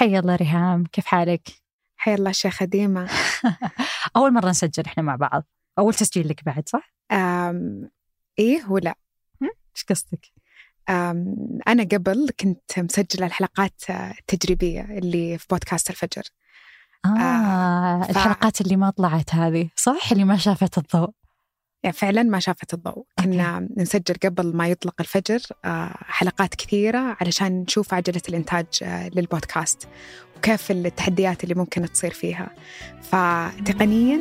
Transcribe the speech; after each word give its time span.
حيا 0.00 0.18
الله 0.18 0.36
ريهام 0.36 0.84
كيف 0.84 1.06
حالك؟ 1.06 1.48
حيا 2.02 2.14
الله 2.14 2.32
شيخة 2.32 2.66
ديمة 2.66 3.10
أول 4.16 4.32
مرة 4.32 4.50
نسجل 4.50 4.82
إحنا 4.86 5.02
مع 5.02 5.16
بعض. 5.16 5.44
أول 5.78 5.94
تسجيل 5.94 6.28
لك 6.28 6.44
بعد 6.44 6.68
صح؟ 6.68 6.92
أم 7.12 7.90
إيه 8.38 8.64
ولا 8.68 8.94
إيش 9.42 9.84
قصدك؟ 9.88 10.26
أم 10.88 11.34
أنا 11.68 11.82
قبل 11.82 12.30
كنت 12.40 12.78
مسجلة 12.78 13.26
الحلقات 13.26 13.82
التجريبية 13.90 14.80
اللي 14.80 15.38
في 15.38 15.46
بودكاست 15.50 15.90
الفجر. 15.90 16.22
آه, 17.04 17.08
آه 17.08 18.02
ف... 18.02 18.10
الحلقات 18.10 18.60
اللي 18.60 18.76
ما 18.76 18.90
طلعت 18.90 19.34
هذه 19.34 19.70
صح؟ 19.76 20.12
اللي 20.12 20.24
ما 20.24 20.36
شافت 20.36 20.78
الضوء. 20.78 21.10
يعني 21.82 21.96
فعلا 21.96 22.22
ما 22.22 22.38
شافت 22.38 22.74
الضوء. 22.74 23.04
كنا 23.18 23.68
نسجل 23.76 24.14
قبل 24.24 24.56
ما 24.56 24.68
يطلق 24.68 24.94
الفجر 25.00 25.40
آه، 25.64 25.96
حلقات 26.06 26.54
كثيرة 26.54 27.16
علشان 27.20 27.52
نشوف 27.52 27.94
عجلة 27.94 28.22
الإنتاج 28.28 28.66
آه، 28.82 29.08
للبودكاست 29.08 29.88
وكيف 30.36 30.70
التحديات 30.70 31.44
اللي 31.44 31.54
ممكن 31.54 31.92
تصير 31.92 32.10
فيها. 32.10 32.50
فتقنيا 33.02 34.20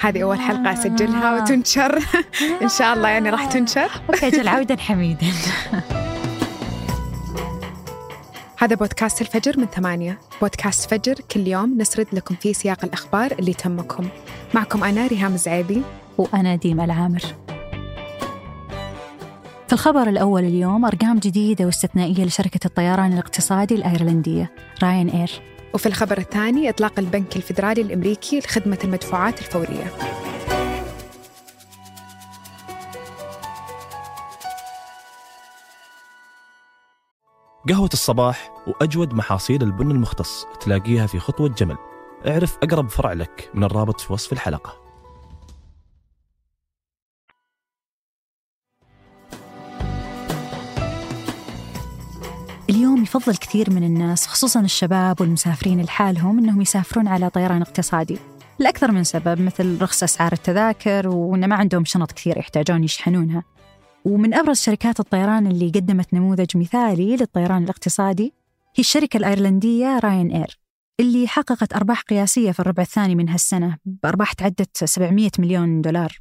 هذه 0.00 0.22
أول 0.22 0.40
حلقة 0.40 0.72
أسجلها. 0.72 1.42
وتنشر. 1.42 1.98
إن 2.62 2.68
شاء 2.68 2.94
الله 2.94 3.08
يعني 3.08 3.30
راح 3.30 3.44
تنشر. 3.46 3.90
أوكي 4.08 4.26
أجل 4.26 4.48
عودا 4.48 4.76
حميدا. 4.76 5.26
هذا 8.58 8.76
بودكاست 8.76 9.20
الفجر 9.20 9.58
من 9.58 9.66
ثمانية. 9.66 10.20
بودكاست 10.40 10.90
فجر 10.90 11.14
كل 11.14 11.48
يوم 11.48 11.80
نسرد 11.80 12.06
لكم 12.12 12.34
فيه 12.34 12.52
سياق 12.52 12.84
الأخبار 12.84 13.32
اللي 13.32 13.54
تهمكم. 13.54 14.08
معكم 14.54 14.84
أنا 14.84 15.06
ريهام 15.06 15.34
الزعيبي. 15.34 15.82
وأنا 16.18 16.56
ديما 16.56 16.84
العامر. 16.84 17.22
في 19.66 19.72
الخبر 19.72 20.08
الأول 20.08 20.44
اليوم 20.44 20.84
أرقام 20.84 21.18
جديدة 21.18 21.64
واستثنائية 21.64 22.24
لشركة 22.24 22.60
الطيران 22.66 23.12
الاقتصادي 23.12 23.74
الأيرلندية 23.74 24.52
راين 24.82 25.08
إير 25.08 25.30
وفي 25.74 25.86
الخبر 25.86 26.18
الثاني 26.18 26.68
إطلاق 26.68 26.98
البنك 26.98 27.36
الفيدرالي 27.36 27.82
الأمريكي 27.82 28.38
لخدمة 28.38 28.78
المدفوعات 28.84 29.38
الفورية. 29.38 29.84
قهوة 37.68 37.90
الصباح 37.92 38.50
وأجود 38.66 39.14
محاصيل 39.14 39.62
البن 39.62 39.90
المختص 39.90 40.46
تلاقيها 40.60 41.06
في 41.06 41.18
خطوة 41.18 41.48
جمل. 41.48 41.76
اعرف 42.26 42.58
أقرب 42.62 42.88
فرع 42.88 43.12
لك 43.12 43.50
من 43.54 43.64
الرابط 43.64 44.00
في 44.00 44.12
وصف 44.12 44.32
الحلقة. 44.32 44.83
اليوم 52.70 53.02
يفضل 53.02 53.36
كثير 53.36 53.70
من 53.70 53.84
الناس 53.84 54.26
خصوصا 54.26 54.60
الشباب 54.60 55.20
والمسافرين 55.20 55.82
لحالهم 55.82 56.38
إنهم 56.38 56.60
يسافرون 56.60 57.08
على 57.08 57.30
طيران 57.30 57.62
اقتصادي. 57.62 58.18
لأكثر 58.58 58.92
من 58.92 59.04
سبب 59.04 59.40
مثل 59.40 59.82
رخص 59.82 60.02
أسعار 60.02 60.32
التذاكر 60.32 61.08
وإن 61.08 61.48
ما 61.48 61.54
عندهم 61.54 61.84
شنط 61.84 62.12
كثير 62.12 62.38
يحتاجون 62.38 62.84
يشحنونها. 62.84 63.42
ومن 64.04 64.34
أبرز 64.34 64.60
شركات 64.60 65.00
الطيران 65.00 65.46
اللي 65.46 65.68
قدمت 65.68 66.14
نموذج 66.14 66.56
مثالي 66.56 67.16
للطيران 67.16 67.64
الاقتصادي 67.64 68.32
هي 68.76 68.80
الشركة 68.80 69.16
الأيرلندية 69.16 69.98
راين 69.98 70.30
إير 70.30 70.58
اللي 71.00 71.28
حققت 71.28 71.74
أرباح 71.74 72.00
قياسية 72.00 72.52
في 72.52 72.60
الربع 72.60 72.82
الثاني 72.82 73.14
من 73.14 73.28
هالسنة 73.28 73.76
بأرباح 73.84 74.32
تعدت 74.32 74.84
700 74.84 75.30
مليون 75.38 75.80
دولار 75.80 76.18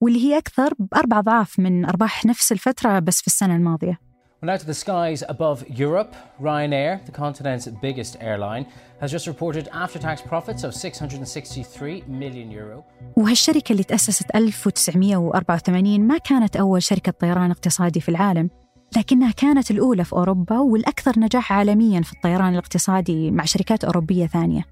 واللي 0.00 0.24
هي 0.24 0.38
أكثر 0.38 0.74
بأربع 0.78 1.18
أضعاف 1.18 1.58
من 1.58 1.84
أرباح 1.84 2.24
نفس 2.24 2.52
الفترة 2.52 2.98
بس 2.98 3.20
في 3.20 3.26
السنة 3.26 3.56
الماضية. 3.56 4.13
Well, 4.40 4.48
now 4.50 4.58
to 4.62 4.66
the 4.66 4.78
skies 4.84 5.22
above 5.34 5.58
Europe. 5.84 6.12
Ryanair, 6.40 6.92
the 7.06 7.14
continent's 7.22 7.66
biggest 7.86 8.12
airline, 8.20 8.64
has 9.00 9.10
just 9.16 9.26
reported 9.26 9.64
after-tax 9.84 10.16
profits 10.32 10.62
of 10.64 10.74
663 10.74 12.02
million 12.08 12.50
euro. 12.50 12.84
وهالشركة 13.16 13.72
اللي 13.72 13.84
تأسست 13.84 14.36
1984 14.36 16.00
ما 16.00 16.18
كانت 16.18 16.56
أول 16.56 16.82
شركة 16.82 17.12
طيران 17.12 17.50
اقتصادي 17.50 18.00
في 18.00 18.08
العالم، 18.08 18.50
لكنها 18.96 19.30
كانت 19.30 19.70
الأولى 19.70 20.04
في 20.04 20.12
أوروبا 20.12 20.58
والأكثر 20.58 21.18
نجاح 21.18 21.52
عالميا 21.52 22.02
في 22.02 22.12
الطيران 22.12 22.52
الاقتصادي 22.52 23.30
مع 23.30 23.44
شركات 23.44 23.84
أوروبية 23.84 24.26
ثانية. 24.26 24.64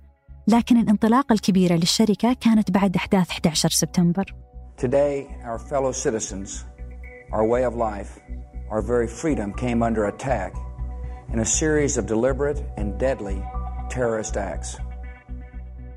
لكن 0.48 0.76
الانطلاقة 0.76 1.32
الكبيرة 1.32 1.74
للشركة 1.74 2.36
كانت 2.40 2.70
بعد 2.70 2.96
أحداث 2.96 3.30
11 3.30 3.68
سبتمبر. 3.68 4.34
Today, 4.82 5.26
our 5.44 5.58
fellow 5.58 5.92
citizens, 5.92 6.50
our 7.32 7.44
way 7.44 7.64
of 7.70 7.74
life, 7.76 8.20
our 8.72 8.80
very 8.80 9.08
freedom 9.20 9.48
came 9.64 9.80
under 9.88 10.02
attack 10.12 10.52
in 11.32 11.38
a 11.46 11.48
series 11.60 11.92
of 11.98 12.06
deliberate 12.14 12.60
and 12.78 12.88
deadly 12.98 13.38
terrorist 13.90 14.36
acts. 14.36 14.78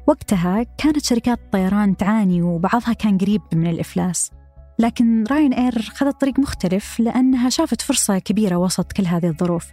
وقتها 0.08 0.66
كانت 0.78 1.06
شركات 1.06 1.38
الطيران 1.38 1.98
تعاني 1.98 2.42
وبعضها 2.42 2.94
كان 2.94 3.18
قريب 3.18 3.42
من 3.54 3.68
الإفلاس 3.68 4.32
لكن 4.80 5.24
Ryanair 5.32 5.82
خذت 5.82 6.22
طريق 6.22 6.40
مختلف 6.40 7.00
لأنها 7.00 7.50
شافت 7.50 7.82
فرصة 7.82 8.20
كبيرة 8.20 8.56
وسط 8.56 8.92
كل 8.92 9.06
هذه 9.06 9.28
الظروف 9.28 9.68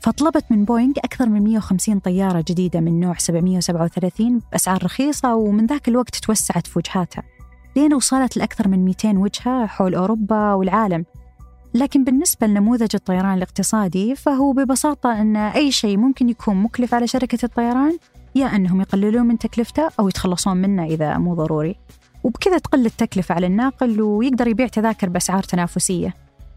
فطلبت 0.00 0.44
من 0.50 0.64
بوينغ 0.64 0.92
أكثر 0.98 1.28
من 1.28 1.44
150 1.44 1.98
طيارة 1.98 2.44
جديدة 2.48 2.80
من 2.80 3.00
نوع 3.00 3.14
737 3.18 4.40
بأسعار 4.52 4.84
رخيصة 4.84 5.34
ومن 5.34 5.66
ذاك 5.66 5.88
الوقت 5.88 6.16
توسعت 6.16 6.66
في 6.66 6.78
وجهاتها 6.78 7.22
لين 7.76 7.94
وصلت 7.94 8.36
لأكثر 8.36 8.68
من 8.68 8.84
200 8.84 9.18
وجهة 9.18 9.66
حول 9.66 9.94
أوروبا 9.94 10.52
والعالم 10.52 11.04
لكن 11.78 12.04
بالنسبة 12.04 12.46
لنموذج 12.46 12.90
الطيران 12.94 13.34
الاقتصادي 13.34 14.14
فهو 14.14 14.52
ببساطة 14.52 15.20
أن 15.20 15.36
أي 15.36 15.70
شيء 15.70 15.96
ممكن 15.96 16.28
يكون 16.28 16.56
مكلف 16.56 16.94
على 16.94 17.06
شركة 17.06 17.38
الطيران 17.44 17.98
يا 18.34 18.46
أنهم 18.46 18.80
يقللون 18.80 19.26
من 19.26 19.38
تكلفته 19.38 19.88
أو 20.00 20.08
يتخلصون 20.08 20.56
منه 20.56 20.84
إذا 20.84 21.18
مو 21.18 21.34
ضروري. 21.34 21.76
وبكذا 22.24 22.58
تقل 22.58 22.86
التكلفة 22.86 23.34
على 23.34 23.46
الناقل 23.46 24.00
ويقدر 24.00 24.48
يبيع 24.48 24.66
تذاكر 24.66 25.08
بأسعار 25.08 25.42
تنافسية. 25.42 26.14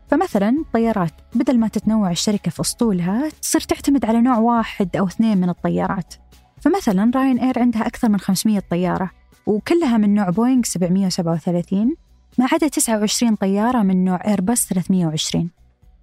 فمثلا 0.08 0.50
الطيارات 0.50 1.14
بدل 1.36 1.60
ما 1.60 1.68
تتنوع 1.68 2.12
الشركة 2.12 2.52
في 2.52 2.62
أسطولها 2.62 3.30
تصير 3.42 3.62
تعتمد 3.62 4.06
على 4.06 4.22
نوع 4.22 4.38
واحد 4.38 4.96
أو 4.96 5.08
اثنين 5.08 5.38
من 5.38 5.50
الطيارات. 5.50 6.14
فمثلا 6.62 7.12
راين 7.16 7.40
إير 7.40 7.60
عندها 7.60 7.88
أكثر 7.88 8.10
من 8.10 8.20
500 8.20 8.60
طيارة 8.70 9.12
وكلها 9.46 9.98
من 9.98 10.14
نوع 10.14 10.30
بوينغ 10.30 10.64
737 10.64 11.96
ما 12.38 12.48
عدا 12.52 12.68
29 12.68 13.36
طيارة 13.36 13.82
من 13.82 14.06
نوع 14.06 14.20
إيرباص 14.28 14.68
320 14.68 15.50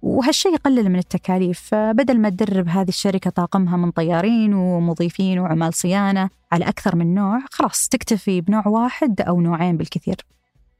وهالشيء 0.01 0.53
يقلل 0.53 0.89
من 0.89 0.99
التكاليف 0.99 1.59
فبدل 1.59 2.19
ما 2.19 2.29
تدرب 2.29 2.67
هذه 2.67 2.87
الشركة 2.87 3.29
طاقمها 3.29 3.77
من 3.77 3.91
طيارين 3.91 4.53
ومضيفين 4.53 5.39
وعمال 5.39 5.73
صيانة 5.73 6.29
على 6.51 6.65
أكثر 6.65 6.95
من 6.95 7.13
نوع 7.13 7.39
خلاص 7.51 7.87
تكتفي 7.87 8.41
بنوع 8.41 8.67
واحد 8.67 9.21
أو 9.21 9.41
نوعين 9.41 9.77
بالكثير. 9.77 10.15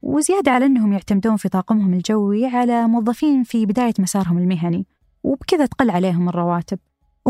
وزيادة 0.02 0.52
على 0.52 0.66
أنهم 0.66 0.92
يعتمدون 0.92 1.36
في 1.36 1.48
طاقمهم 1.48 1.94
الجوي 1.94 2.46
على 2.46 2.86
موظفين 2.86 3.42
في 3.42 3.66
بداية 3.66 3.94
مسارهم 3.98 4.38
المهني 4.38 4.86
وبكذا 5.22 5.66
تقل 5.66 5.90
عليهم 5.90 6.28
الرواتب. 6.28 6.78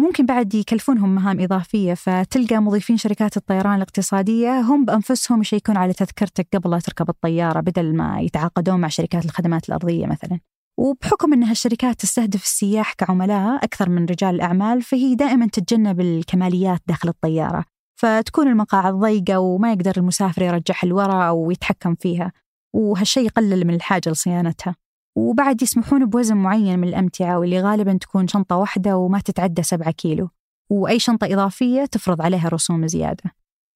وممكن 0.00 0.26
بعد 0.26 0.54
يكلفونهم 0.54 1.14
مهام 1.14 1.40
إضافية 1.40 1.94
فتلقى 1.94 2.56
مضيفين 2.56 2.96
شركات 2.96 3.36
الطيران 3.36 3.76
الاقتصادية 3.76 4.60
هم 4.60 4.84
بأنفسهم 4.84 5.40
يشيكون 5.40 5.76
على 5.76 5.92
تذكرتك 5.92 6.46
قبل 6.52 6.70
لا 6.70 6.78
تركب 6.78 7.08
الطيارة 7.08 7.60
بدل 7.60 7.96
ما 7.96 8.20
يتعاقدون 8.20 8.80
مع 8.80 8.88
شركات 8.88 9.24
الخدمات 9.24 9.68
الأرضية 9.68 10.06
مثلا. 10.06 10.40
وبحكم 10.78 11.32
أن 11.32 11.44
هالشركات 11.44 12.00
تستهدف 12.00 12.42
السياح 12.42 12.92
كعملاء 12.92 13.64
أكثر 13.64 13.88
من 13.88 14.04
رجال 14.04 14.34
الأعمال 14.34 14.82
فهي 14.82 15.14
دائما 15.14 15.46
تتجنب 15.46 16.00
الكماليات 16.00 16.80
داخل 16.86 17.08
الطيارة 17.08 17.64
فتكون 18.00 18.48
المقاعد 18.48 18.94
ضيقة 18.94 19.38
وما 19.38 19.72
يقدر 19.72 19.92
المسافر 19.96 20.42
يرجعها 20.42 20.86
لورا 20.86 21.28
أو 21.28 21.50
يتحكم 21.50 21.94
فيها 21.94 22.32
وهالشيء 22.74 23.24
يقلل 23.26 23.66
من 23.66 23.74
الحاجة 23.74 24.10
لصيانتها. 24.10 24.76
وبعد 25.16 25.62
يسمحون 25.62 26.06
بوزن 26.06 26.36
معين 26.36 26.78
من 26.78 26.88
الأمتعة 26.88 27.38
واللي 27.38 27.60
غالبا 27.60 27.98
تكون 28.00 28.28
شنطة 28.28 28.56
واحدة 28.56 28.96
وما 28.96 29.20
تتعدى 29.20 29.62
سبعة 29.62 29.90
كيلو. 29.90 30.28
وأي 30.70 30.98
شنطة 30.98 31.24
إضافية 31.24 31.84
تفرض 31.84 32.22
عليها 32.22 32.48
رسوم 32.48 32.86
زيادة. 32.86 33.24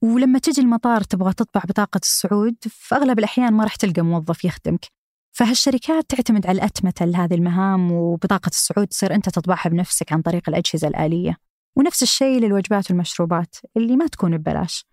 ولما 0.02 0.38
تجي 0.38 0.60
المطار 0.60 1.00
تبغى 1.00 1.32
تطبع 1.32 1.62
بطاقة 1.68 2.00
الصعود 2.02 2.56
في 2.60 2.94
أغلب 2.94 3.18
الأحيان 3.18 3.52
ما 3.52 3.64
راح 3.64 3.76
تلقى 3.76 4.02
موظف 4.02 4.44
يخدمك. 4.44 4.86
فهالشركات 5.32 6.10
تعتمد 6.10 6.46
على 6.46 6.56
الأتمتة 6.56 7.04
لهذه 7.04 7.34
المهام 7.34 7.92
وبطاقة 7.92 8.48
الصعود 8.48 8.86
تصير 8.86 9.14
أنت 9.14 9.28
تطبعها 9.28 9.68
بنفسك 9.68 10.12
عن 10.12 10.22
طريق 10.22 10.48
الأجهزة 10.48 10.88
الآلية. 10.88 11.36
ونفس 11.76 12.02
الشيء 12.02 12.40
للوجبات 12.40 12.90
والمشروبات 12.90 13.56
اللي 13.76 13.96
ما 13.96 14.06
تكون 14.06 14.36
ببلاش. 14.36 14.86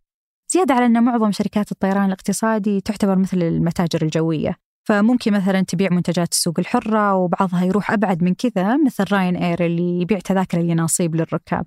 زيادة 0.53 0.73
على 0.73 0.85
أن 0.85 1.03
معظم 1.03 1.31
شركات 1.31 1.71
الطيران 1.71 2.05
الاقتصادي 2.05 2.81
تعتبر 2.81 3.17
مثل 3.17 3.37
المتاجر 3.37 4.01
الجوية. 4.01 4.55
فممكن 4.87 5.33
مثلا 5.33 5.61
تبيع 5.61 5.89
منتجات 5.91 6.31
السوق 6.31 6.59
الحرة 6.59 7.15
وبعضها 7.15 7.63
يروح 7.65 7.91
أبعد 7.91 8.23
من 8.23 8.33
كذا 8.33 8.77
مثل 8.85 9.05
راين 9.11 9.35
إير 9.35 9.65
اللي 9.65 10.01
يبيع 10.01 10.19
تذاكر 10.19 10.59
اليانصيب 10.59 11.15
للركاب. 11.15 11.65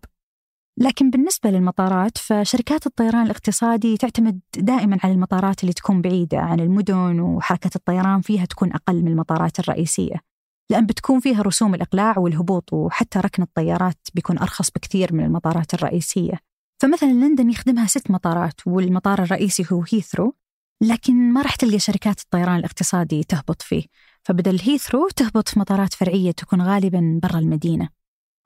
لكن 0.80 1.10
بالنسبة 1.10 1.50
للمطارات 1.50 2.18
فشركات 2.18 2.86
الطيران 2.86 3.22
الاقتصادي 3.22 3.96
تعتمد 3.96 4.40
دائما 4.56 4.98
على 5.04 5.12
المطارات 5.12 5.62
اللي 5.62 5.72
تكون 5.72 6.02
بعيدة 6.02 6.38
عن 6.38 6.60
المدن 6.60 7.20
وحركة 7.20 7.70
الطيران 7.76 8.20
فيها 8.20 8.44
تكون 8.44 8.72
أقل 8.72 9.02
من 9.02 9.08
المطارات 9.08 9.58
الرئيسية 9.58 10.34
لأن 10.70 10.86
بتكون 10.86 11.20
فيها 11.20 11.42
رسوم 11.42 11.74
الإقلاع 11.74 12.18
والهبوط 12.18 12.72
وحتى 12.72 13.18
ركن 13.18 13.42
الطيارات 13.42 13.98
بيكون 14.14 14.38
أرخص 14.38 14.70
بكثير 14.70 15.14
من 15.14 15.24
المطارات 15.24 15.74
الرئيسية. 15.74 16.40
فمثلا 16.82 17.12
لندن 17.12 17.50
يخدمها 17.50 17.86
ست 17.86 18.10
مطارات 18.10 18.60
والمطار 18.66 19.22
الرئيسي 19.22 19.66
هو 19.72 19.84
هيثرو 19.92 20.34
لكن 20.82 21.32
ما 21.32 21.42
راح 21.42 21.56
تلقى 21.56 21.78
شركات 21.78 22.20
الطيران 22.20 22.56
الاقتصادي 22.56 23.24
تهبط 23.24 23.62
فيه. 23.62 23.84
فبدل 24.22 24.60
هيثرو 24.60 25.08
تهبط 25.08 25.48
في 25.48 25.58
مطارات 25.58 25.94
فرعية 25.94 26.30
تكون 26.30 26.62
غالبا 26.62 27.20
برا 27.22 27.38
المدينة. 27.38 27.88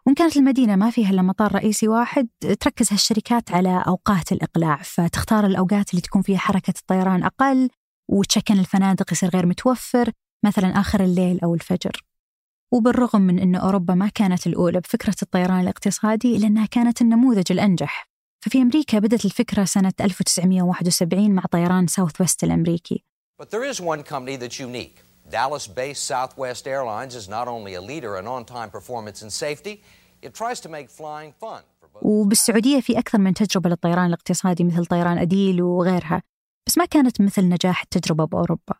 وإن 0.07 0.15
كانت 0.15 0.37
المدينة 0.37 0.77
ما 0.77 0.91
فيها 0.91 1.11
إلا 1.11 1.23
مطار 1.23 1.55
رئيسي 1.55 1.89
واحد 1.89 2.29
تركز 2.61 2.93
هالشركات 2.93 3.51
على 3.51 3.85
أوقات 3.87 4.33
الإقلاع. 4.33 4.77
فتختار 4.77 5.47
الأوقات 5.47 5.91
اللي 5.91 6.01
تكون 6.03 6.23
فيها 6.23 6.39
حركة 6.39 6.75
الطيران 6.79 7.23
أقل 7.23 7.69
وتشكن 8.09 8.59
الفنادق 8.59 9.13
يصير 9.13 9.29
غير 9.29 9.47
متوفر 9.47 10.13
مثلا 10.45 10.69
آخر 10.69 11.05
الليل 11.05 11.41
أو 11.41 11.55
الفجر. 11.55 12.05
وبالرغم 12.73 13.21
من 13.21 13.39
أن 13.39 13.55
أوروبا 13.55 13.95
ما 13.95 14.09
كانت 14.09 14.47
الأولى 14.47 14.81
بفكرة 14.81 15.15
الطيران 15.23 15.61
الاقتصادي 15.61 16.37
إلا 16.37 16.47
أنها 16.47 16.67
كانت 16.67 17.03
النموذج 17.03 17.53
الأنجح. 17.53 18.09
ففي 18.41 18.63
أمريكا 18.63 18.99
بدأت 18.99 19.25
الفكرة 19.25 19.65
سنة 19.65 19.93
1971 20.01 21.31
مع 21.31 21.43
طيران 21.51 21.87
ساوث 21.87 22.21
ويست 22.21 22.45
الأمريكي 22.45 23.05
But 23.43 23.51
there 23.51 23.65
is 23.65 23.81
one 23.81 24.03
company 24.03 24.37
that's 24.37 24.59
unique. 24.59 24.97
Dallas-based 25.31 26.05
Southwest 26.13 26.67
Airlines 26.67 27.15
is 27.15 27.29
not 27.29 27.47
only 27.49 27.75
a 27.75 27.81
leader 27.81 28.13
in 28.21 28.27
on-time 28.27 28.71
performance 28.71 29.23
and 29.23 29.33
safety, 29.33 29.75
it 30.23 30.35
tries 30.35 30.61
to 30.61 30.69
make 30.69 30.89
flying 30.91 31.33
fun. 31.41 31.63
وبالسعودية 32.03 32.81
في 32.81 32.99
أكثر 32.99 33.19
من 33.19 33.35
تجربة 33.35 33.71
للطيران 33.71 34.07
الاقتصادي 34.07 34.65
مثل 34.65 34.87
طيران 34.87 35.19
أديل 35.19 35.63
وغيرها 35.63 36.23
بس 36.67 36.79
ما 36.79 36.85
كانت 36.85 37.21
مثل 37.21 37.49
نجاح 37.49 37.83
التجربة 37.83 38.25
بأوروبا 38.25 38.75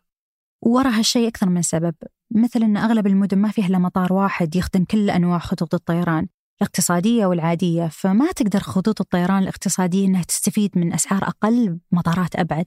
وورا 0.61 0.89
هالشيء 0.89 1.27
أكثر 1.27 1.49
من 1.49 1.61
سبب 1.61 1.95
مثل 2.31 2.63
أن 2.63 2.77
أغلب 2.77 3.07
المدن 3.07 3.37
ما 3.37 3.51
فيها 3.51 3.67
إلا 3.67 3.77
مطار 3.77 4.13
واحد 4.13 4.55
يخدم 4.55 4.83
كل 4.83 5.09
أنواع 5.09 5.39
خطوط 5.39 5.73
الطيران 5.73 6.27
الاقتصادية 6.61 7.25
والعادية 7.25 7.87
فما 7.87 8.31
تقدر 8.31 8.59
خطوط 8.59 9.01
الطيران 9.01 9.43
الاقتصادية 9.43 10.05
أنها 10.07 10.23
تستفيد 10.23 10.77
من 10.77 10.93
أسعار 10.93 11.23
أقل 11.23 11.79
بمطارات 11.91 12.35
أبعد. 12.35 12.65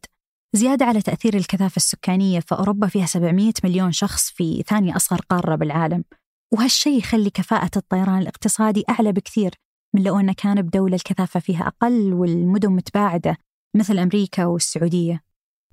زيادة 0.53 0.85
على 0.85 1.03
تأثير 1.03 1.35
الكثافة 1.35 1.77
السكانية 1.77 2.41
فأوروبا 2.41 2.87
فيها 2.87 3.07
700 3.07 3.53
مليون 3.65 3.93
شخص 3.93 4.31
في 4.31 4.63
ثاني 4.67 4.97
أصغر 4.97 5.21
قارة 5.29 5.55
بالعالم. 5.55 6.05
وهالشيء 6.53 6.99
يخلي 6.99 7.31
كفاءة 7.31 7.71
الطيران 7.77 8.19
الاقتصادي 8.19 8.85
أعلى 8.91 9.13
بكثير 9.13 9.55
من 9.95 10.03
لو 10.03 10.21
أنه 10.21 10.33
كان 10.33 10.63
بدولة 10.63 10.97
الكثافة 10.97 11.41
فيها 11.41 11.67
أقل 11.67 12.13
والمدن 12.13 12.73
متباعدة 12.73 13.37
مثل 13.77 13.99
أمريكا 13.99 14.45
والسعودية. 14.45 15.23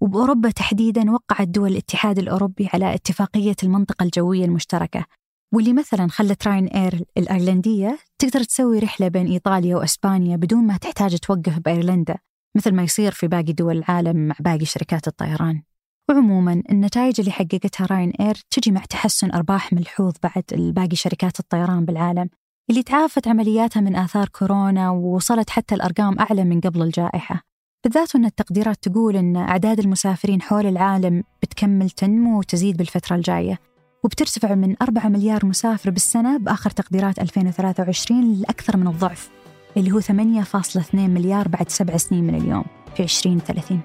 وبأوروبا 0.02 0.52
تحديدا 0.52 1.12
وقعت 1.12 1.48
دول 1.48 1.72
الاتحاد 1.72 2.20
الأوروبي 2.20 2.70
على 2.74 2.94
اتفاقية 2.94 3.56
المنطقة 3.64 4.04
الجوية 4.04 4.46
المشتركة. 4.46 5.06
واللي 5.54 5.74
مثلا 5.74 6.08
خلت 6.08 6.48
راين 6.48 6.68
إير 6.68 7.04
الأيرلندية 7.18 8.00
تقدر 8.20 8.44
تسوي 8.44 8.80
رحلة 8.80 9.08
بين 9.08 9.28
إيطاليا 9.28 9.76
وإسبانيا 9.76 10.36
بدون 10.36 10.68
ما 10.68 10.78
تحتاج 10.78 11.18
توقف 11.18 11.60
بأيرلندا 11.60 12.18
مثل 12.58 12.72
ما 12.72 12.84
يصير 12.84 13.12
في 13.12 13.28
باقي 13.28 13.54
دول 13.54 13.78
العالم 13.78 14.28
مع 14.28 14.36
باقي 14.40 14.66
شركات 14.66 15.08
الطيران. 15.08 15.62
وعموما 16.10 16.64
النتائج 16.72 17.20
اللي 17.20 17.32
حققتها 17.32 17.86
راين 17.86 18.12
إير 18.20 18.38
تجي 18.50 18.72
مع 18.72 18.82
تحسن 18.82 19.32
أرباح 19.32 19.74
ملحوظ 19.74 20.14
بعد 20.24 20.44
باقي 20.54 20.96
شركات 20.96 21.40
الطيران 21.40 21.86
بالعالم 21.86 22.30
اللي 22.70 22.84
تعافت 22.84 23.28
عملياتها 23.28 23.82
من 23.82 23.96
آثار 23.96 24.28
كورونا 24.28 24.90
ووصلت 24.90 25.50
حتى 25.50 25.76
الأرقام 25.76 26.20
أعلى 26.20 26.44
من 26.44 26.62
قبل 26.62 26.82
الجائحة. 26.82 27.42
بالذات 27.84 28.16
أن 28.16 28.26
التقديرات 28.26 28.84
تقول 28.84 29.16
أن 29.16 29.36
أعداد 29.36 29.80
المسافرين 29.80 30.42
حول 30.42 30.66
العالم 30.66 31.24
بتكمل 31.42 31.90
تنمو 31.90 32.40
وتزيد 32.40 32.78
بالفترة 32.78 33.16
الجاية 33.16 33.60
وبترتفع 34.04 34.56
من 34.56 34.76
4 34.82 35.08
مليار 35.08 35.46
مسافر 35.46 35.90
بالسنة 35.90 36.38
بآخر 36.38 36.70
تقديرات 36.70 37.20
2023 37.20 38.34
لأكثر 38.34 38.78
من 38.78 38.88
الضعف 38.88 39.30
اللي 39.78 39.92
هو 39.92 40.02
8.2 40.02 40.96
مليار 40.96 41.48
بعد 41.48 41.70
سبع 41.70 41.98
سنين 41.98 42.24
من 42.24 42.36
اليوم 42.36 42.66
في 42.96 43.04
2030 43.04 43.82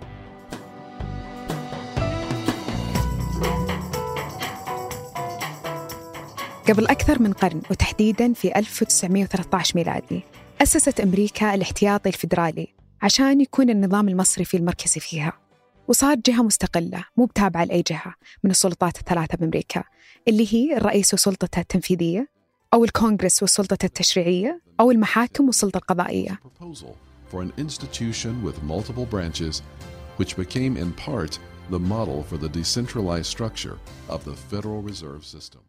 قبل 6.69 6.87
أكثر 6.87 7.23
من 7.23 7.33
قرن 7.33 7.63
وتحديدا 7.71 8.33
في 8.33 8.59
1913 8.59 9.77
ميلادي 9.77 10.23
أسست 10.63 11.01
أمريكا 11.01 11.55
الاحتياطي 11.55 12.09
الفيدرالي 12.09 12.69
عشان 13.03 13.41
يكون 13.41 13.71
النظام 13.71 14.09
المصرفي 14.09 14.57
المركزي 14.57 15.01
فيها. 15.01 15.44
وصار 15.89 16.17
جهة 16.27 16.43
مستقلة 16.43 17.05
مو 17.17 17.25
بتابعة 17.25 17.65
لأي 17.65 17.83
جهة 17.83 18.15
من 18.45 18.51
السلطات 18.51 18.99
الثلاثة 18.99 19.39
بأمريكا 19.39 19.85
اللي 20.29 20.55
هي 20.55 20.77
الرئيس 20.77 21.15
وسلطته 21.15 21.61
التنفيذية 21.61 22.29
أو 22.75 22.85
الكونغرس 22.85 23.43
وسلطته 23.43 23.87
التشريعية 23.87 24.61
أو 24.81 24.91
المحاكم 24.91 25.47
والسلطة 25.47 25.79
القضائية 25.79 26.41
for 27.33 27.43
an 27.43 27.53
institution 27.59 28.33
with 28.47 28.57
multiple 28.63 29.07
branches, 29.15 29.63
which 30.19 30.37
became 30.37 30.77
in 30.77 30.93
part 31.07 31.33
the 31.71 31.79
model 31.95 32.23
for 32.29 32.37
the 32.37 32.49
decentralized 32.49 33.31
structure 33.37 33.77
of 34.09 34.21
the 34.25 34.37
Federal 34.51 34.83
Reserve 34.83 35.25
System. 35.25 35.61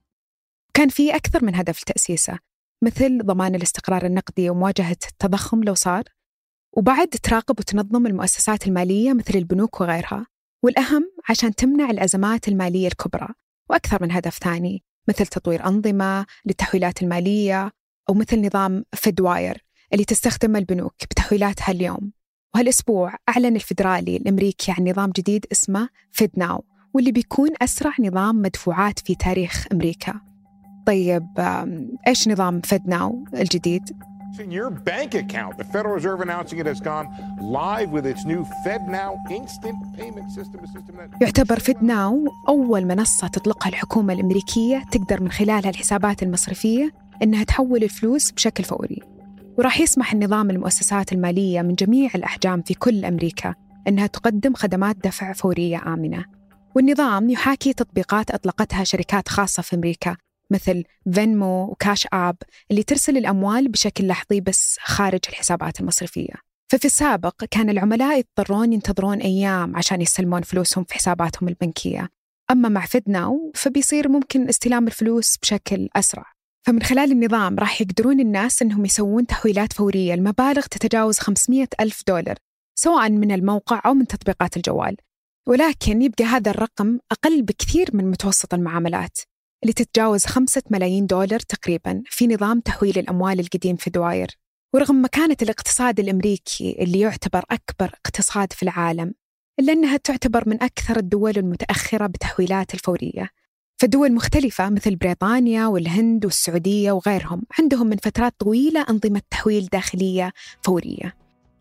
كان 0.74 0.90
في 0.90 1.16
أكثر 1.16 1.46
من 1.46 1.56
هدف 1.56 1.82
لتأسيسه 1.82 2.40
مثل 2.84 3.18
ضمان 3.26 3.56
الاستقرار 3.56 4.06
النقدي 4.06 4.50
ومواجهة 4.50 4.98
التضخم 5.12 5.64
لو 5.64 5.74
صار 5.74 6.04
وبعد 6.76 7.08
تراقب 7.08 7.60
وتنظم 7.60 8.08
المؤسسات 8.08 8.68
المالية 8.68 9.14
مثل 9.14 9.36
البنوك 9.36 9.82
وغيرها 9.82 10.28
والأهم 10.64 11.12
عشان 11.30 11.56
تمنع 11.56 11.90
الأزمات 11.90 12.48
المالية 12.48 12.88
الكبرى 12.88 13.28
وأكثر 13.70 14.04
من 14.04 14.12
هدف 14.12 14.38
ثاني 14.38 14.84
مثل 15.08 15.26
تطوير 15.26 15.66
أنظمة 15.66 16.26
للتحويلات 16.46 17.04
المالية 17.04 17.72
أو 18.10 18.14
مثل 18.14 18.46
نظام 18.46 18.86
فيدواير 18.94 19.66
اللي 19.94 20.06
تستخدمه 20.06 20.60
البنوك 20.60 20.96
بتحويلاتها 21.12 21.72
اليوم 21.72 22.12
وهالأسبوع 22.56 23.16
أعلن 23.30 23.56
الفيدرالي 23.56 24.18
الأمريكي 24.18 24.72
عن 24.72 24.88
نظام 24.88 25.12
جديد 25.16 25.46
اسمه 25.52 25.90
فيد 26.12 26.32
ناو 26.38 26.66
واللي 26.94 27.12
بيكون 27.12 27.50
أسرع 27.62 27.94
نظام 28.00 28.42
مدفوعات 28.42 29.00
في 29.00 29.16
تاريخ 29.16 29.68
أمريكا 29.72 30.22
طيب 30.88 31.28
إيش 32.08 32.28
نظام 32.28 32.62
فيد 32.62 32.88
ناو 32.88 33.26
الجديد؟ 33.34 33.84
In 34.40 34.52
your 34.52 34.70
bank 34.70 35.14
account. 35.16 35.58
The 35.58 35.64
Federal 35.74 35.94
Reserve 36.00 36.20
announcing 36.22 36.60
it 36.60 36.68
has 36.74 36.82
gone 36.92 37.08
live 37.40 37.90
with 37.96 38.06
its 38.06 38.26
new 38.26 38.42
FedNow 38.66 39.12
instant 39.30 39.78
payment 39.98 40.32
system. 40.32 40.60
يعتبر 41.22 41.60
فيدناو 41.60 42.28
أول 42.48 42.86
منصة 42.86 43.28
تطلقها 43.28 43.70
الحكومة 43.70 44.14
الأمريكية 44.14 44.84
تقدر 44.92 45.22
من 45.22 45.32
خلالها 45.32 45.70
الحسابات 45.70 46.24
المصرفية 46.24 46.92
إنها 47.24 47.44
تحول 47.44 47.84
الفلوس 47.84 48.32
بشكل 48.32 48.64
فوري 48.64 49.02
وراح 49.58 49.80
يسمح 49.80 50.14
النظام 50.14 50.50
المؤسسات 50.50 51.12
المالية 51.12 51.62
من 51.62 51.76
جميع 51.76 52.10
الأحجام 52.16 52.62
في 52.62 52.74
كل 52.74 53.06
أمريكا 53.06 53.56
إنها 53.88 54.08
تقدم 54.08 54.54
خدمات 54.54 54.96
دفع 55.04 55.34
فورية 55.34 55.94
آمنة 55.94 56.26
والنظام 56.76 57.30
يحاكي 57.30 57.74
تطبيقات 57.74 58.32
أطلقتها 58.32 58.84
شركات 58.84 59.30
خاصة 59.30 59.64
في 59.64 59.76
أمريكا 59.76 60.18
مثل 60.52 60.84
فينمو 61.14 61.64
وكاش 61.64 62.08
آب 62.14 62.36
اللي 62.72 62.84
ترسل 62.84 63.18
الأموال 63.18 63.68
بشكل 63.68 64.08
لحظي 64.08 64.42
بس 64.42 64.78
خارج 64.82 65.20
الحسابات 65.30 65.80
المصرفية. 65.80 66.34
ففي 66.72 66.86
السابق 66.86 67.44
كان 67.52 67.70
العملاء 67.70 68.20
يضطرون 68.20 68.74
ينتظرون 68.74 69.18
أيام 69.22 69.76
عشان 69.76 70.02
يستلمون 70.02 70.42
فلوسهم 70.42 70.84
في 70.84 70.94
حساباتهم 70.94 71.50
البنكية. 71.50 72.10
أما 72.52 72.70
مع 72.70 72.86
فيدناو 72.86 73.52
فبيصير 73.56 74.10
ممكن 74.10 74.50
استلام 74.50 74.88
الفلوس 74.88 75.38
بشكل 75.38 75.90
أسرع. 75.96 76.26
فمن 76.66 76.84
خلال 76.84 77.12
النظام 77.12 77.60
راح 77.60 77.82
يقدرون 77.82 78.20
الناس 78.20 78.62
أنهم 78.62 78.86
يسوون 78.86 79.28
تحويلات 79.28 79.74
فورية 79.74 80.16
لمبالغ 80.16 80.62
تتجاوز 80.62 81.20
500 81.20 81.68
ألف 81.80 82.04
دولار 82.08 82.36
سواء 82.76 83.10
من 83.10 83.32
الموقع 83.32 83.82
أو 83.86 83.94
من 83.94 84.08
تطبيقات 84.08 84.58
الجوال. 84.58 84.98
ولكن 85.48 86.02
يبقى 86.02 86.24
هذا 86.24 86.52
الرقم 86.52 87.00
أقل 87.12 87.42
بكثير 87.42 87.90
من 87.94 88.12
متوسط 88.12 88.54
المعاملات. 88.54 89.20
اللي 89.66 89.74
تتجاوز 89.74 90.26
خمسة 90.26 90.62
ملايين 90.70 91.06
دولار 91.06 91.40
تقريبا 91.40 92.04
في 92.06 92.28
نظام 92.28 92.60
تحويل 92.60 93.00
الأموال 93.00 93.40
القديم 93.40 93.76
في 93.76 93.90
دواير 93.90 94.38
ورغم 94.74 95.02
مكانة 95.02 95.38
الاقتصاد 95.42 96.00
الأمريكي 96.00 96.76
اللي 96.80 97.00
يعتبر 97.00 97.44
أكبر 97.52 97.86
اقتصاد 97.86 98.54
في 98.54 98.64
العالم 98.64 99.14
إلا 99.60 99.74
أنها 99.74 99.98
تعتبر 99.98 100.50
من 100.50 100.64
أكثر 100.64 100.98
الدول 100.98 101.34
المتأخرة 101.38 102.08
بالتحويلات 102.08 102.74
الفورية. 102.74 103.30
فدول 103.78 104.14
مختلفة 104.14 104.70
مثل 104.70 104.96
بريطانيا 104.96 105.68
والهند 105.68 106.26
والسعودية 106.26 106.92
وغيرهم 106.92 107.44
عندهم 107.60 107.88
من 107.88 107.98
فترات 107.98 108.34
طويلة 108.40 108.86
أنظمة 108.90 109.22
تحويل 109.32 109.66
داخلية 109.66 110.34
فورية. 110.64 111.16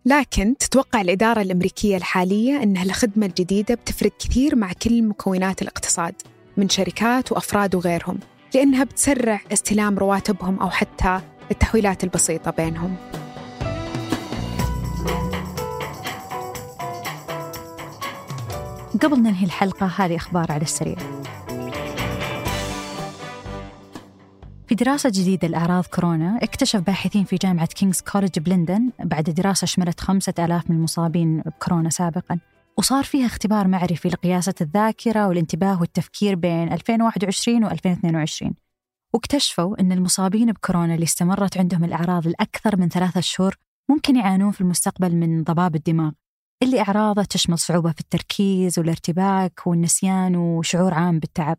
لكن 0.06 0.56
تتوقع 0.56 1.00
الإدارة 1.00 1.42
الأمريكية 1.42 1.96
الحالية 1.96 2.62
أن 2.62 2.76
الخدمة 2.76 3.26
الجديدة 3.26 3.75
بتفرق 3.75 4.12
كثير 4.18 4.56
مع 4.56 4.73
كل 4.73 5.02
مكونات 5.02 5.62
الاقتصاد. 5.62 6.14
من 6.56 6.68
شركات 6.68 7.32
وأفراد 7.32 7.75
وغيرهم 7.75 8.18
لأنها 8.54 8.84
بتسرع 8.84 9.40
استلام 9.52 9.99
رواتبهم 9.99 10.58
أو 10.61 10.70
حتى 10.70 11.20
التحويلات 11.50 12.04
البسيطة 12.04 12.50
بينهم. 12.50 12.96
قبل 19.02 19.18
ننهي 19.18 19.44
الحلقة 19.44 19.87
هذه 19.87 20.16
أخبار 20.16 20.52
على 20.52 20.62
السريع. 20.62 20.96
في 24.68 24.75
دراسة 24.75 25.08
جديدة 25.08 25.49
لأعراض 25.49 25.84
كورونا 25.84 26.38
اكتشف 26.42 26.80
باحثين 26.80 27.25
في 27.25 27.37
جامعة 27.37 27.66
كينغز 27.66 28.00
كولج 28.00 28.38
بلندن 28.38 28.90
بعد 29.04 29.25
دراسة 29.25 29.64
شملت 29.64 30.00
خمسة 30.00 30.34
ألاف 30.38 30.70
من 30.70 30.76
المصابين 30.76 31.40
بكورونا 31.40 31.90
سابقاً. 31.90 32.38
وصار 32.78 33.04
فيها 33.04 33.26
اختبار 33.26 33.69
معرفي 33.69 34.09
لقياسة 34.09 34.54
الذاكرة 34.61 35.28
والانتباه 35.28 35.81
والتفكير 35.81 36.35
بين 36.35 36.73
2021 36.73 37.64
و 37.64 37.69
2022 37.69 38.54
واكتشفوا 39.14 39.81
أن 39.81 39.93
المصابين 39.93 40.52
بكورونا 40.52 40.95
اللي 40.95 41.04
استمرت 41.04 41.59
عندهم 41.59 41.85
الأعراض 41.85 42.28
لأكثر 42.28 42.76
من 42.76 42.88
ثلاثة 42.88 43.21
شهور 43.21 43.57
ممكن 43.90 44.16
يعانون 44.16 44.50
في 44.50 44.61
المستقبل 44.61 45.16
من 45.16 45.43
ضباب 45.45 45.75
الدماغ 45.75 46.12
اللي 46.62 46.81
أعراضه 46.81 47.25
تشمل 47.25 47.59
صعوبة 47.59 47.93
في 47.93 48.00
التركيز 48.00 48.78
والارتباك 48.78 49.66
والنسيان 49.66 50.37
وشعور 50.37 50.95
عام 50.95 51.19
بالتعب 51.19 51.57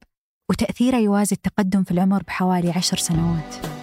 وتأثيره 0.49 0.97
يوازي 0.97 1.35
التقدم 1.35 1.83
في 1.83 1.91
العمر 1.91 2.23
بحوالي 2.23 2.71
عشر 2.71 2.97
سنوات. 2.97 3.74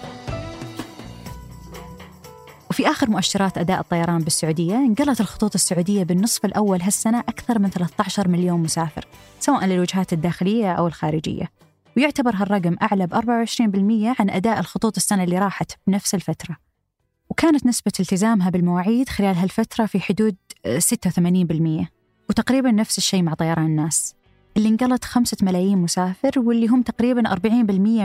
وفي 2.72 2.90
آخر 2.90 3.10
مؤشرات 3.10 3.58
أداء 3.58 3.80
الطيران 3.80 4.18
بالسعودية 4.18 4.76
انقلت 4.76 5.20
الخطوط 5.20 5.54
السعودية 5.54 6.04
بالنصف 6.04 6.44
الأول 6.44 6.82
هالسنة 6.82 7.18
أكثر 7.18 7.58
من 7.58 7.70
13 7.70 8.28
مليون 8.28 8.60
مسافر 8.60 9.04
سواء 9.40 9.64
للوجهات 9.66 10.12
الداخلية 10.12 10.72
أو 10.72 10.86
الخارجية. 10.86 11.50
ويعتبر 11.96 12.34
هالرقم 12.34 12.76
أعلى 12.82 13.06
ب 13.06 13.14
24% 13.14 14.20
عن 14.20 14.30
أداء 14.30 14.60
الخطوط 14.60 14.96
السنة 14.96 15.24
اللي 15.24 15.38
راحت 15.38 15.72
بنفس 15.86 16.14
الفترة. 16.14 16.56
وكانت 17.30 17.66
نسبة 17.66 17.92
التزامها 18.00 18.50
بالمواعيد 18.50 19.08
خلال 19.08 19.36
هالفترة 19.36 19.86
في 19.86 20.00
حدود 20.00 20.36
86% 20.66 21.86
وتقريبا 22.30 22.70
نفس 22.70 22.98
الشيء 22.98 23.22
مع 23.22 23.34
طيران 23.34 23.66
الناس. 23.66 24.14
اللي 24.56 24.68
انقلت 24.68 25.04
خمسة 25.04 25.36
ملايين 25.42 25.78
مسافر 25.78 26.38
واللي 26.38 26.66
هم 26.66 26.82
تقريبا 26.82 27.34
40% 27.34 27.36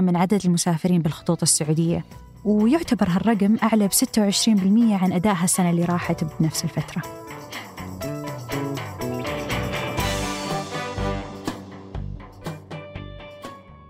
من 0.01 0.15
عدد 0.15 0.45
المسافرين 0.45 1.01
بالخطوط 1.01 1.41
السعودية. 1.41 2.05
ويعتبر 2.47 3.09
هالرقم 3.09 3.57
أعلى 3.63 3.87
ب 3.87 3.91
26% 3.91 5.03
عن 5.03 5.13
أدائها 5.13 5.43
السنة 5.43 5.69
اللي 5.69 5.85
راحت 5.85 6.23
بنفس 6.39 6.63
الفترة. 6.63 7.01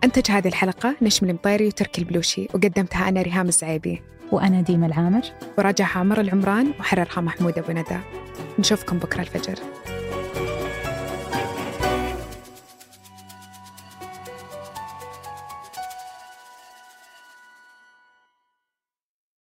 أنتج 0.04 0.32
هذه 0.32 0.48
الحلقة 0.48 0.96
نشمل 1.02 1.30
المطيري 1.30 1.68
وتركي 1.68 2.02
البلوشي 2.02 2.48
وقدمتها 2.54 3.10
أنا 3.10 3.22
ريهام 3.22 3.48
الزعيبي. 3.48 4.02
وأنا 4.32 4.62
ديما 4.62 4.86
العامر. 4.86 5.22
وراجعها 5.58 6.00
عمر 6.00 6.22
العمران 6.22 6.74
وحررها 6.80 7.22
محمود 7.22 7.58
أبو 7.58 7.72
ندى. 7.72 8.00
نشوفكم 8.60 8.98
بكرة 8.98 9.22
الفجر. 9.22 9.56